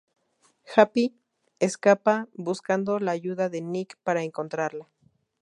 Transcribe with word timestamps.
Happy 0.75 1.13
escapa 1.59 2.27
buscando 2.33 2.97
la 2.97 3.11
ayuda 3.11 3.49
de 3.49 3.61
Nick 3.61 3.99
para 4.03 4.23
encontrarla. 4.23 4.89